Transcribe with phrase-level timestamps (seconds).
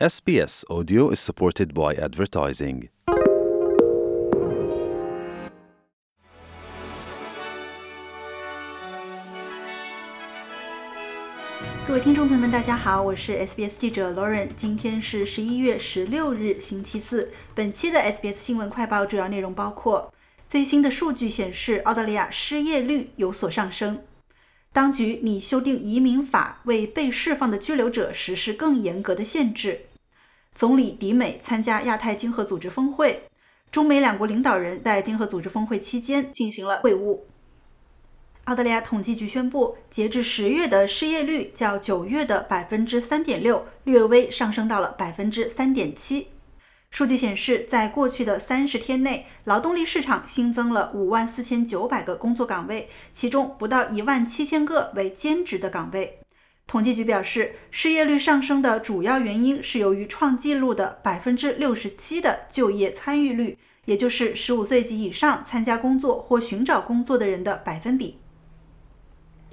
[0.00, 2.88] SBS Audio is supported by advertising.
[11.86, 14.48] 各位听众朋友们，大家好，我是 SBS 记者 Lauren。
[14.56, 17.30] 今天是十一月十六日，星期四。
[17.54, 20.12] 本期的 SBS 新闻快报主要内容包括：
[20.48, 23.98] 最新的数据显示，澳大利亚失业率有所上升；
[24.74, 29.82] 当局拟修订移民法，为被释放的拘留者实施更严格的限制；
[30.52, 33.20] 总理迪美参加亚太经合组织峰会；
[33.70, 37.20] 中美两国领导人在经合组织峰会期间进行了会晤。
[38.46, 46.26] 澳大利亚统计局宣布，截至十月的失业率较九月的百分之三点六略微上升到了百分之三点七。
[46.94, 56.20] 数据显示，在过去的三十天内，劳动力市场新增了五万四千九百个工作岗位，其中不到一万七千个为兼职的岗位。
[56.68, 68.20] 统计局表示，失业率上升的主要原因是由于创纪录的百分之六十七的就业参与率，也就是十五岁及以上参加工作或寻找工作的人的百分比。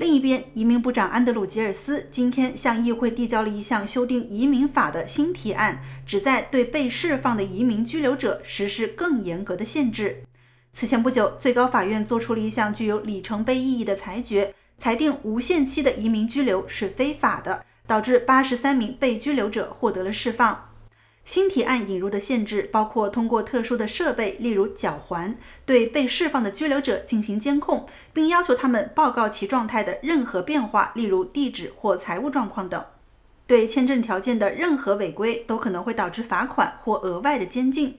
[0.02, 10.23] 另一边，移民部长安德鲁·吉尔斯今天向议会递交了一项修订移民法的新提案，旨在对被释放的移民拘留者实施更严格的限制。
[10.73, 20.70] 此前不久，最高法院作出了一项具有里程碑意义的裁决，裁定无限期的移民拘留是非法的，导致八十三名被拘留者获得了释放。
[21.23, 32.83] 新提案引入的限制包括通过特殊的设备，例如脚环，对被释放的拘留者进行监控，并要求他们报告其状态的任何变化，例如地址或财务状况等。
[33.47, 37.97] 对签证条件的任何违规都可能会导致罚款或额外的监禁。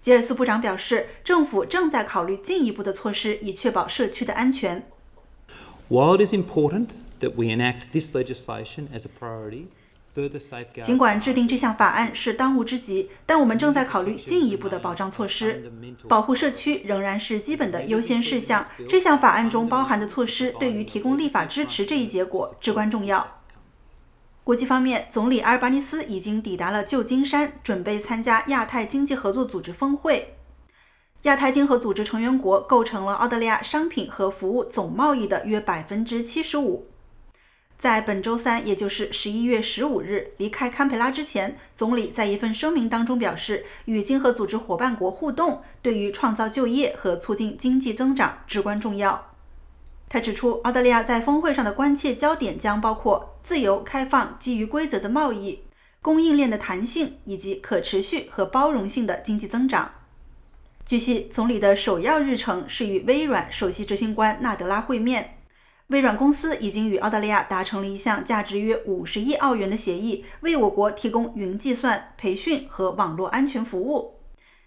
[0.00, 4.88] 吉尔斯部长表示，政府正在考虑进一步的措施，以确保社区的安全。
[5.88, 6.88] While it is important
[7.20, 9.66] that we enact this legislation as a priority,
[10.82, 15.70] 尽管制定这项法案是当务之急，但我们正在考虑进一步的保障措施。
[16.08, 18.66] 保护社区仍然是基本的优先事项。
[18.88, 23.42] 这项法案中包含的措施对于提供立法支持这一结果至关重要。
[24.42, 30.36] 国际方面，总理阿尔巴尼斯已经抵达了旧金山，准备参加亚太经济合作组织峰会。
[31.22, 36.86] 亚太经合组织成员国构成了澳大利亚商品和服务总贸易的约百分之七十五。
[37.78, 49.32] 在本周三，也就是十一月十五日离开堪培拉之前，总理在一份声明当中表示，与经合组织伙伴国互动对于创造就业和促进经济增长至关重要。
[50.08, 55.60] 他指出，澳大利亚在峰会上的关切焦点将包括自由、开放、基于规则的贸易、
[56.00, 59.92] 供应链的弹性以及可持续和包容性的经济增长。
[60.86, 65.35] 据悉，总理的首要日程是与微软首席执行官纳德拉会面。
[65.88, 74.16] 微软公司已经与澳大利亚达成了一项价值约五十亿澳元的协议，为我国提供云计算、培训和网络安全服务。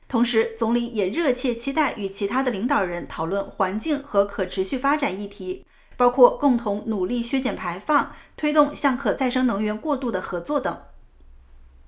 [0.08, 5.66] 同时，总理也热切期待与其他的领导人讨论环境和可持续发展议题，
[5.98, 10.82] 包括共同努力削减排放、推动向可再生能源过渡的合作等。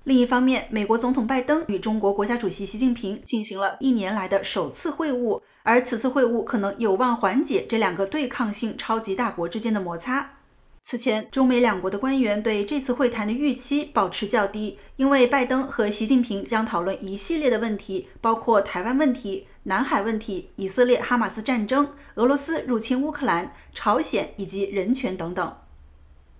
[0.04, 10.32] 另一方面，美国总统拜登与中国国家主席习近平进行了一年来的首次会晤，而此次会晤可能有望缓解这两个对抗性超级大国之间的摩擦。
[10.82, 25.56] 此前，中美两国的官员对这次会谈的预期保持较低，因为拜登和习近平将讨论一系列的问题，包括台湾问题、南海问题、以色列哈马斯战争、俄罗斯入侵乌克兰、朝鲜以及人权等等。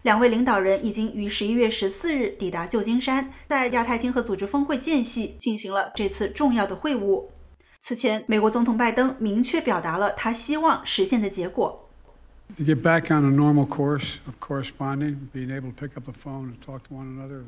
[0.02, 7.26] 两位领导人已经于十一月十四日抵达旧金山，在亚太经合组织峰会间隙进行了这次重要的会晤。
[7.80, 11.88] 此前，美国总统拜登明确表达了他希望实现的结果。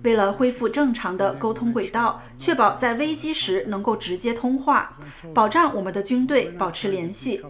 [0.02, 4.96] 为了恢复正常的沟通轨道，确保在危机时能够直接通话，
[5.34, 7.42] 保障我们的军队保持联系。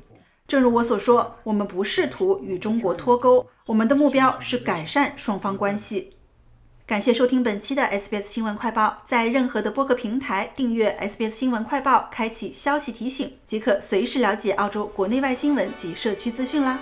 [0.47, 6.17] 正如我所说，我们不试图与中国脱钩，我们的目标是改善双方关系。
[6.87, 16.79] 感谢收听本期的 SBS 新闻快报，在任何的播客平台订阅 SBS 新闻快报，开启消息提醒，即可随时了解澳洲国内外新闻及社区资讯啦。